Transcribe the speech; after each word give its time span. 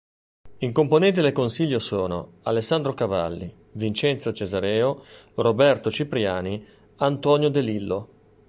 I 0.57 0.71
componenti 0.71 1.21
del 1.21 1.31
consiglio 1.31 1.77
sono: 1.77 2.39
Alessandro 2.45 2.95
Cavalli, 2.95 3.53
Vincenzo 3.73 4.33
Cesareo, 4.33 5.03
Roberto 5.35 5.91
Cipriani, 5.91 6.65
Antonio 6.95 7.49
De 7.49 7.61
Lillo. 7.61 8.07